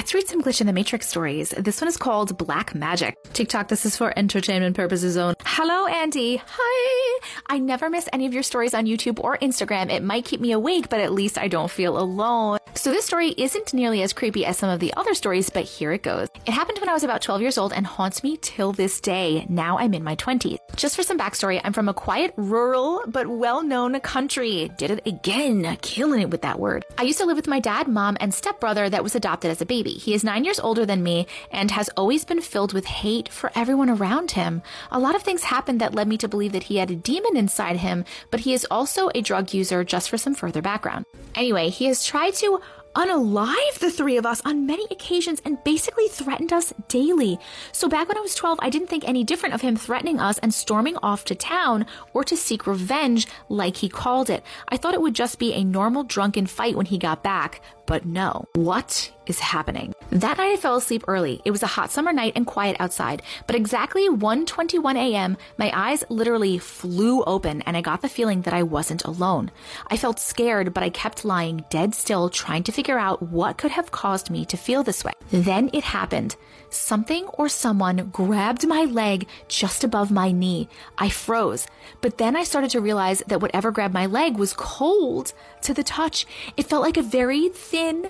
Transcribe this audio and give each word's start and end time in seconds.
let's 0.00 0.14
read 0.14 0.26
some 0.26 0.40
Glitch 0.40 0.62
in 0.62 0.66
the 0.66 0.72
Matrix 0.72 1.06
stories. 1.08 1.50
This 1.50 1.78
one 1.78 1.86
is 1.86 1.98
called 1.98 2.38
Black 2.38 2.74
Magic. 2.74 3.18
TikTok, 3.34 3.68
this 3.68 3.84
is 3.84 3.98
for 3.98 4.18
entertainment 4.18 4.74
purposes 4.74 5.18
only. 5.18 5.34
Hello, 5.44 5.86
Andy. 5.86 6.40
Hi. 6.42 7.20
I 7.50 7.58
never 7.58 7.90
miss 7.90 8.08
any 8.10 8.24
of 8.24 8.32
your 8.32 8.42
stories 8.42 8.72
on 8.72 8.86
YouTube 8.86 9.22
or 9.22 9.36
Instagram. 9.36 9.92
It 9.92 10.02
might 10.02 10.24
keep 10.24 10.40
me 10.40 10.52
awake, 10.52 10.88
but 10.88 11.00
at 11.00 11.12
least 11.12 11.36
I 11.36 11.48
don't 11.48 11.70
feel 11.70 11.98
alone. 11.98 12.59
So 12.74 12.90
this 12.90 13.04
story 13.04 13.34
isn't 13.36 13.74
nearly 13.74 14.02
as 14.02 14.12
creepy 14.12 14.46
as 14.46 14.56
some 14.56 14.70
of 14.70 14.80
the 14.80 14.94
other 14.96 15.14
stories, 15.14 15.50
but 15.50 15.64
here 15.64 15.92
it 15.92 16.02
goes. 16.02 16.28
It 16.46 16.52
happened 16.52 16.78
when 16.78 16.88
I 16.88 16.94
was 16.94 17.04
about 17.04 17.20
12 17.20 17.42
years 17.42 17.58
old 17.58 17.72
and 17.72 17.86
haunts 17.86 18.22
me 18.22 18.38
till 18.40 18.72
this 18.72 19.00
day. 19.00 19.44
Now 19.48 19.78
I'm 19.78 19.92
in 19.92 20.02
my 20.02 20.16
20s. 20.16 20.56
Just 20.76 20.96
for 20.96 21.02
some 21.02 21.18
backstory, 21.18 21.60
I'm 21.62 21.72
from 21.72 21.88
a 21.88 21.94
quiet, 21.94 22.32
rural, 22.36 23.02
but 23.06 23.26
well-known 23.26 24.00
country. 24.00 24.70
Did 24.78 24.92
it 24.92 25.06
again. 25.06 25.76
Killing 25.82 26.22
it 26.22 26.30
with 26.30 26.42
that 26.42 26.58
word. 26.58 26.86
I 26.96 27.02
used 27.02 27.18
to 27.18 27.26
live 27.26 27.36
with 27.36 27.48
my 27.48 27.60
dad, 27.60 27.86
mom, 27.86 28.16
and 28.20 28.32
stepbrother 28.32 28.88
that 28.88 29.02
was 29.02 29.14
adopted 29.14 29.50
as 29.50 29.60
a 29.60 29.66
baby. 29.66 29.92
He 29.92 30.14
is 30.14 30.24
nine 30.24 30.44
years 30.44 30.60
older 30.60 30.86
than 30.86 31.02
me 31.02 31.26
and 31.50 31.70
has 31.72 31.90
always 31.96 32.24
been 32.24 32.40
filled 32.40 32.72
with 32.72 32.86
hate 32.86 33.28
for 33.28 33.52
everyone 33.54 33.90
around 33.90 34.30
him. 34.30 34.62
A 34.90 34.98
lot 34.98 35.14
of 35.14 35.22
things 35.22 35.42
happened 35.42 35.80
that 35.80 35.94
led 35.94 36.08
me 36.08 36.16
to 36.18 36.28
believe 36.28 36.52
that 36.52 36.64
he 36.64 36.76
had 36.76 36.90
a 36.90 36.96
demon 36.96 37.36
inside 37.36 37.76
him, 37.76 38.04
but 38.30 38.40
he 38.40 38.54
is 38.54 38.66
also 38.70 39.10
a 39.14 39.20
drug 39.20 39.52
user 39.52 39.84
just 39.84 40.08
for 40.08 40.16
some 40.16 40.34
further 40.34 40.62
background. 40.62 41.04
Anyway, 41.34 41.68
he 41.68 41.84
has 41.84 42.04
tried 42.04 42.34
to 42.34 42.60
unalive 42.94 43.78
the 43.78 43.90
three 43.90 44.16
of 44.16 44.26
us 44.26 44.40
on 44.44 44.66
many 44.66 44.86
occasions 44.90 45.40
and 45.44 45.62
basically 45.64 46.08
threatened 46.08 46.52
us 46.52 46.72
daily. 46.88 47.38
So 47.72 47.88
back 47.88 48.08
when 48.08 48.18
I 48.18 48.20
was 48.20 48.34
12, 48.34 48.58
I 48.62 48.70
didn't 48.70 48.88
think 48.88 49.06
any 49.06 49.24
different 49.24 49.54
of 49.54 49.60
him 49.60 49.76
threatening 49.76 50.20
us 50.20 50.38
and 50.38 50.52
storming 50.52 50.96
off 50.98 51.24
to 51.26 51.34
town 51.34 51.86
or 52.14 52.24
to 52.24 52.36
seek 52.36 52.66
revenge 52.66 53.26
like 53.48 53.76
he 53.76 53.88
called 53.88 54.30
it. 54.30 54.42
I 54.68 54.76
thought 54.76 54.94
it 54.94 55.02
would 55.02 55.14
just 55.14 55.38
be 55.38 55.52
a 55.54 55.64
normal 55.64 56.04
drunken 56.04 56.46
fight 56.46 56.76
when 56.76 56.86
he 56.86 56.98
got 56.98 57.22
back, 57.22 57.60
but 57.86 58.04
no. 58.04 58.44
What 58.54 59.12
is 59.30 59.38
happening? 59.38 59.94
That 60.10 60.36
night 60.36 60.52
I 60.52 60.56
fell 60.56 60.76
asleep 60.76 61.04
early. 61.08 61.40
It 61.46 61.52
was 61.52 61.62
a 61.62 61.68
hot 61.68 61.90
summer 61.90 62.12
night 62.12 62.34
and 62.36 62.46
quiet 62.46 62.76
outside, 62.78 63.22
but 63.46 63.56
exactly 63.56 64.08
1:21 64.10 64.96
a.m., 64.96 65.36
my 65.56 65.70
eyes 65.72 66.04
literally 66.10 66.58
flew 66.58 67.22
open 67.24 67.62
and 67.62 67.76
I 67.76 67.80
got 67.80 68.02
the 68.02 68.08
feeling 68.08 68.42
that 68.42 68.52
I 68.52 68.64
wasn't 68.64 69.04
alone. 69.04 69.50
I 69.86 69.96
felt 69.96 70.18
scared, 70.18 70.74
but 70.74 70.82
I 70.82 70.90
kept 70.90 71.24
lying 71.24 71.64
dead 71.70 71.94
still 71.94 72.28
trying 72.28 72.64
to 72.64 72.72
figure 72.72 72.98
out 72.98 73.22
what 73.22 73.56
could 73.56 73.70
have 73.70 73.92
caused 73.92 74.30
me 74.30 74.44
to 74.46 74.56
feel 74.56 74.82
this 74.82 75.04
way. 75.04 75.12
Then 75.30 75.70
it 75.72 75.84
happened. 75.84 76.36
Something 76.70 77.26
or 77.38 77.48
someone 77.48 78.10
grabbed 78.10 78.66
my 78.66 78.84
leg 78.84 79.26
just 79.48 79.82
above 79.84 80.10
my 80.10 80.30
knee. 80.30 80.68
I 80.98 81.08
froze, 81.08 81.66
but 82.00 82.18
then 82.18 82.36
I 82.36 82.44
started 82.44 82.70
to 82.70 82.80
realize 82.80 83.22
that 83.26 83.40
whatever 83.40 83.70
grabbed 83.70 83.94
my 83.94 84.06
leg 84.06 84.36
was 84.36 84.52
cold 84.52 85.32
to 85.62 85.74
the 85.74 85.82
touch. 85.82 86.26
It 86.56 86.66
felt 86.66 86.82
like 86.82 86.96
a 86.96 87.02
very 87.02 87.48
thin, 87.48 88.08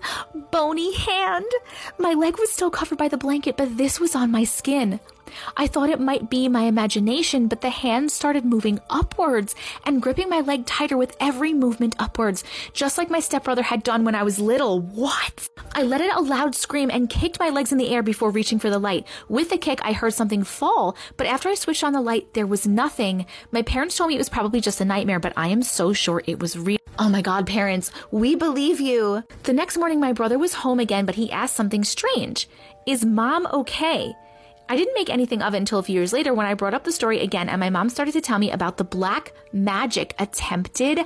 bony 0.50 0.94
hand. 0.94 1.09
My 1.98 2.14
leg 2.14 2.38
was 2.38 2.50
still 2.50 2.70
covered 2.70 2.98
by 2.98 3.08
the 3.08 3.16
blanket, 3.16 3.56
but 3.56 3.76
this 3.76 4.00
was 4.00 4.16
on 4.16 4.30
my 4.30 4.44
skin. 4.44 5.00
I 5.56 5.66
thought 5.66 5.90
it 5.90 6.00
might 6.00 6.28
be 6.28 6.48
my 6.48 6.62
imagination, 6.62 7.46
but 7.46 7.60
the 7.60 7.70
hand 7.70 8.10
started 8.10 8.44
moving 8.44 8.80
upwards 8.90 9.54
and 9.84 10.02
gripping 10.02 10.28
my 10.28 10.40
leg 10.40 10.66
tighter 10.66 10.96
with 10.96 11.16
every 11.20 11.52
movement 11.52 11.94
upwards, 11.98 12.42
just 12.72 12.98
like 12.98 13.10
my 13.10 13.20
stepbrother 13.20 13.62
had 13.62 13.84
done 13.84 14.04
when 14.04 14.16
I 14.16 14.24
was 14.24 14.40
little. 14.40 14.80
What? 14.80 15.48
I 15.72 15.84
let 15.84 16.00
out 16.00 16.18
a 16.18 16.20
loud 16.20 16.56
scream 16.56 16.90
and 16.90 17.08
kicked 17.08 17.38
my 17.38 17.50
legs 17.50 17.70
in 17.70 17.78
the 17.78 17.90
air 17.90 18.02
before 18.02 18.30
reaching 18.30 18.58
for 18.58 18.70
the 18.70 18.80
light. 18.80 19.06
With 19.28 19.50
the 19.50 19.58
kick, 19.58 19.78
I 19.84 19.92
heard 19.92 20.14
something 20.14 20.42
fall, 20.42 20.96
but 21.16 21.28
after 21.28 21.48
I 21.48 21.54
switched 21.54 21.84
on 21.84 21.92
the 21.92 22.00
light, 22.00 22.34
there 22.34 22.46
was 22.46 22.66
nothing. 22.66 23.24
My 23.52 23.62
parents 23.62 23.96
told 23.96 24.08
me 24.08 24.16
it 24.16 24.18
was 24.18 24.28
probably 24.28 24.60
just 24.60 24.80
a 24.80 24.84
nightmare, 24.84 25.20
but 25.20 25.34
I 25.36 25.48
am 25.48 25.62
so 25.62 25.92
sure 25.92 26.24
it 26.26 26.40
was 26.40 26.58
real. 26.58 26.79
Oh 26.98 27.08
my 27.08 27.22
god, 27.22 27.46
parents, 27.46 27.90
we 28.10 28.34
believe 28.34 28.80
you. 28.80 29.22
The 29.44 29.52
next 29.52 29.78
morning, 29.78 30.00
my 30.00 30.12
brother 30.12 30.38
was 30.38 30.54
home 30.54 30.80
again, 30.80 31.06
but 31.06 31.14
he 31.14 31.32
asked 31.32 31.56
something 31.56 31.84
strange. 31.84 32.48
Is 32.86 33.04
mom 33.04 33.46
okay? 33.52 34.14
I 34.68 34.76
didn't 34.76 34.94
make 34.94 35.10
anything 35.10 35.42
of 35.42 35.54
it 35.54 35.58
until 35.58 35.78
a 35.78 35.82
few 35.82 35.94
years 35.94 36.12
later 36.12 36.32
when 36.32 36.46
I 36.46 36.54
brought 36.54 36.74
up 36.74 36.84
the 36.84 36.92
story 36.92 37.20
again 37.20 37.48
and 37.48 37.58
my 37.58 37.70
mom 37.70 37.88
started 37.88 38.12
to 38.12 38.20
tell 38.20 38.38
me 38.38 38.52
about 38.52 38.76
the 38.76 38.84
black 38.84 39.32
magic 39.52 40.14
attempted 40.18 41.00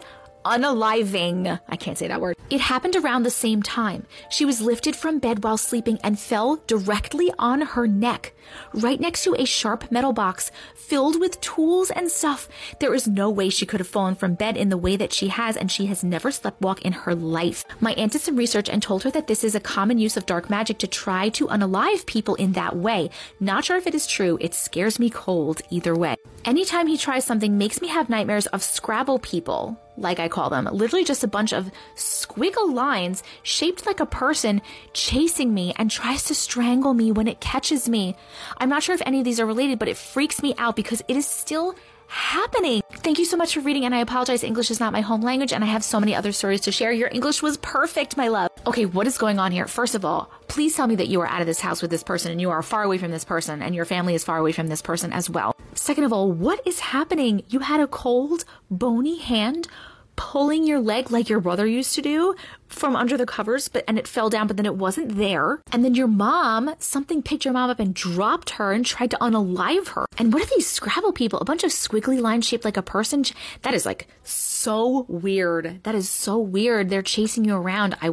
unaliving. 0.44 1.60
I 1.68 1.76
can't 1.76 1.98
say 1.98 2.08
that 2.08 2.20
word. 2.20 2.36
It 2.50 2.60
happened 2.60 2.96
around 2.96 3.22
the 3.22 3.30
same 3.30 3.62
time. 3.62 4.06
She 4.30 4.44
was 4.44 4.60
lifted 4.60 4.94
from 4.94 5.18
bed 5.18 5.42
while 5.42 5.56
sleeping 5.56 5.98
and 6.04 6.18
fell 6.18 6.62
directly 6.66 7.32
on 7.38 7.62
her 7.62 7.86
neck, 7.86 8.34
right 8.72 9.00
next 9.00 9.24
to 9.24 9.34
a 9.34 9.46
sharp 9.46 9.90
metal 9.90 10.12
box 10.12 10.50
filled 10.74 11.18
with 11.18 11.40
tools 11.40 11.90
and 11.90 12.10
stuff. 12.10 12.48
There 12.78 12.94
is 12.94 13.08
no 13.08 13.30
way 13.30 13.48
she 13.48 13.66
could 13.66 13.80
have 13.80 13.88
fallen 13.88 14.14
from 14.14 14.34
bed 14.34 14.56
in 14.56 14.68
the 14.68 14.76
way 14.76 14.96
that 14.96 15.12
she 15.12 15.28
has, 15.28 15.56
and 15.56 15.70
she 15.70 15.86
has 15.86 16.04
never 16.04 16.30
slept 16.30 16.60
walk 16.60 16.82
in 16.82 16.92
her 16.92 17.14
life. 17.14 17.64
My 17.80 17.92
aunt 17.94 18.12
did 18.12 18.20
some 18.20 18.36
research 18.36 18.68
and 18.68 18.82
told 18.82 19.02
her 19.04 19.10
that 19.10 19.26
this 19.26 19.44
is 19.44 19.54
a 19.54 19.60
common 19.60 19.98
use 19.98 20.16
of 20.16 20.26
dark 20.26 20.50
magic 20.50 20.78
to 20.78 20.86
try 20.86 21.30
to 21.30 21.46
unalive 21.48 22.04
people 22.06 22.34
in 22.34 22.52
that 22.52 22.76
way. 22.76 23.10
Not 23.40 23.64
sure 23.64 23.76
if 23.76 23.86
it 23.86 23.94
is 23.94 24.06
true. 24.06 24.36
It 24.40 24.54
scares 24.54 24.98
me 24.98 25.08
cold 25.08 25.62
either 25.70 25.96
way. 25.96 26.16
Anytime 26.44 26.86
he 26.86 26.98
tries 26.98 27.24
something 27.24 27.56
makes 27.56 27.80
me 27.80 27.88
have 27.88 28.10
nightmares 28.10 28.46
of 28.48 28.62
Scrabble 28.62 29.18
people 29.18 29.80
like 29.96 30.18
I 30.18 30.28
call 30.28 30.50
them, 30.50 30.68
literally 30.72 31.04
just 31.04 31.24
a 31.24 31.28
bunch 31.28 31.52
of 31.52 31.70
squiggle 31.94 32.74
lines 32.74 33.22
shaped 33.42 33.86
like 33.86 34.00
a 34.00 34.06
person 34.06 34.60
chasing 34.92 35.54
me 35.54 35.72
and 35.76 35.90
tries 35.90 36.24
to 36.24 36.34
strangle 36.34 36.94
me 36.94 37.12
when 37.12 37.28
it 37.28 37.40
catches 37.40 37.88
me. 37.88 38.16
I'm 38.58 38.68
not 38.68 38.82
sure 38.82 38.94
if 38.94 39.02
any 39.06 39.18
of 39.18 39.24
these 39.24 39.40
are 39.40 39.46
related, 39.46 39.78
but 39.78 39.88
it 39.88 39.96
freaks 39.96 40.42
me 40.42 40.54
out 40.58 40.76
because 40.76 41.02
it 41.08 41.16
is 41.16 41.26
still 41.26 41.74
happening? 42.14 42.82
Thank 42.92 43.18
you 43.18 43.24
so 43.24 43.36
much 43.36 43.54
for 43.54 43.60
reading, 43.60 43.84
and 43.84 43.94
I 43.94 43.98
apologize. 43.98 44.44
English 44.44 44.70
is 44.70 44.80
not 44.80 44.92
my 44.92 45.00
home 45.00 45.22
language, 45.22 45.52
and 45.52 45.64
I 45.64 45.66
have 45.66 45.84
so 45.84 46.00
many 46.00 46.14
other 46.14 46.32
stories 46.32 46.62
to 46.62 46.72
share. 46.72 46.92
Your 46.92 47.10
English 47.12 47.42
was 47.42 47.56
perfect, 47.58 48.16
my 48.16 48.28
love. 48.28 48.50
Okay, 48.66 48.86
what 48.86 49.06
is 49.06 49.18
going 49.18 49.38
on 49.38 49.52
here? 49.52 49.66
First 49.66 49.94
of 49.94 50.04
all, 50.04 50.30
please 50.54 50.76
tell 50.76 50.86
me 50.86 50.94
that 50.94 51.08
you 51.08 51.20
are 51.20 51.26
out 51.26 51.40
of 51.40 51.48
this 51.48 51.58
house 51.58 51.82
with 51.82 51.90
this 51.90 52.04
person 52.04 52.30
and 52.30 52.40
you 52.40 52.48
are 52.48 52.62
far 52.62 52.84
away 52.84 52.96
from 52.96 53.10
this 53.10 53.24
person, 53.24 53.60
and 53.60 53.74
your 53.74 53.84
family 53.84 54.14
is 54.14 54.22
far 54.22 54.38
away 54.38 54.52
from 54.52 54.68
this 54.68 54.80
person 54.80 55.12
as 55.12 55.28
well. 55.28 55.56
Second 55.74 56.04
of 56.04 56.12
all, 56.12 56.30
what 56.30 56.64
is 56.64 56.78
happening? 56.78 57.42
You 57.48 57.58
had 57.58 57.80
a 57.80 57.88
cold, 57.88 58.44
bony 58.70 59.18
hand 59.18 59.66
pulling 60.14 60.64
your 60.64 60.78
leg 60.78 61.10
like 61.10 61.28
your 61.28 61.40
brother 61.40 61.66
used 61.66 61.96
to 61.96 62.00
do 62.00 62.36
from 62.68 62.94
under 62.94 63.16
the 63.16 63.26
covers, 63.26 63.66
but 63.66 63.82
and 63.88 63.98
it 63.98 64.06
fell 64.06 64.30
down, 64.30 64.46
but 64.46 64.56
then 64.56 64.64
it 64.64 64.76
wasn't 64.76 65.16
there. 65.16 65.60
And 65.72 65.84
then 65.84 65.96
your 65.96 66.06
mom, 66.06 66.72
something 66.78 67.20
picked 67.20 67.44
your 67.44 67.54
mom 67.54 67.70
up 67.70 67.80
and 67.80 67.92
dropped 67.92 68.50
her 68.50 68.70
and 68.70 68.86
tried 68.86 69.10
to 69.10 69.18
unalive 69.18 69.88
her. 69.88 70.06
And 70.18 70.32
what 70.32 70.44
are 70.44 70.54
these 70.54 70.70
Scrabble 70.70 71.12
people? 71.12 71.40
A 71.40 71.44
bunch 71.44 71.64
of 71.64 71.72
squiggly 71.72 72.20
lines 72.20 72.46
shaped 72.46 72.64
like 72.64 72.76
a 72.76 72.82
person. 72.82 73.24
That 73.62 73.74
is 73.74 73.84
like 73.84 74.06
so 74.22 75.04
weird. 75.08 75.80
That 75.82 75.96
is 75.96 76.08
so 76.08 76.38
weird. 76.38 76.90
They're 76.90 77.02
chasing 77.02 77.44
you 77.44 77.56
around. 77.56 77.96
I 78.00 78.10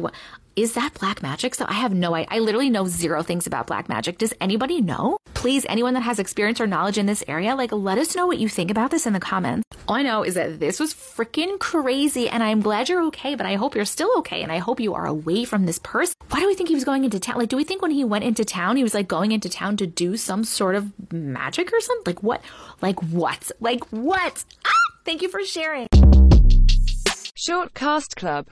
is 0.54 0.74
that 0.74 0.94
black 0.94 1.22
magic? 1.22 1.54
So 1.54 1.64
I 1.68 1.74
have 1.74 1.94
no 1.94 2.14
idea. 2.14 2.28
I 2.30 2.38
literally 2.40 2.70
know 2.70 2.86
zero 2.86 3.22
things 3.22 3.46
about 3.46 3.66
black 3.66 3.88
magic. 3.88 4.18
Does 4.18 4.34
anybody 4.40 4.80
know? 4.80 5.16
Please, 5.34 5.64
anyone 5.68 5.94
that 5.94 6.02
has 6.02 6.18
experience 6.18 6.60
or 6.60 6.66
knowledge 6.66 6.98
in 6.98 7.06
this 7.06 7.24
area, 7.26 7.54
like 7.54 7.72
let 7.72 7.98
us 7.98 8.14
know 8.14 8.26
what 8.26 8.38
you 8.38 8.48
think 8.48 8.70
about 8.70 8.90
this 8.90 9.06
in 9.06 9.12
the 9.12 9.20
comments. 9.20 9.64
All 9.88 9.96
I 9.96 10.02
know 10.02 10.22
is 10.22 10.34
that 10.34 10.60
this 10.60 10.78
was 10.78 10.94
freaking 10.94 11.58
crazy 11.58 12.28
and 12.28 12.42
I'm 12.42 12.60
glad 12.60 12.88
you're 12.88 13.02
okay, 13.04 13.34
but 13.34 13.46
I 13.46 13.54
hope 13.54 13.74
you're 13.74 13.84
still 13.84 14.12
okay 14.18 14.42
and 14.42 14.52
I 14.52 14.58
hope 14.58 14.80
you 14.80 14.94
are 14.94 15.06
away 15.06 15.44
from 15.44 15.66
this 15.66 15.78
person. 15.78 16.14
Why 16.28 16.40
do 16.40 16.46
we 16.46 16.54
think 16.54 16.68
he 16.68 16.74
was 16.74 16.84
going 16.84 17.04
into 17.04 17.18
town? 17.18 17.38
Like, 17.38 17.48
do 17.48 17.56
we 17.56 17.64
think 17.64 17.82
when 17.82 17.90
he 17.90 18.04
went 18.04 18.24
into 18.24 18.44
town, 18.44 18.76
he 18.76 18.82
was 18.82 18.94
like 18.94 19.08
going 19.08 19.32
into 19.32 19.48
town 19.48 19.76
to 19.78 19.86
do 19.86 20.16
some 20.16 20.44
sort 20.44 20.74
of 20.74 20.92
magic 21.12 21.72
or 21.72 21.80
something? 21.80 22.14
Like 22.14 22.22
what? 22.22 22.42
Like 22.80 23.02
what? 23.02 23.50
Like 23.60 23.84
what? 23.90 24.44
Ah! 24.66 24.70
Thank 25.04 25.22
you 25.22 25.28
for 25.28 25.42
sharing. 25.44 25.88
Short 27.34 27.74
Cast 27.74 28.14
Club 28.14 28.32